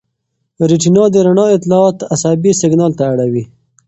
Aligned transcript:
ریټینا 0.69 1.03
د 1.11 1.15
رڼا 1.25 1.45
اطلاعات 1.57 1.97
عصبي 2.13 2.51
سېګنال 2.59 2.91
ته 2.99 3.03
اړوي. 3.11 3.43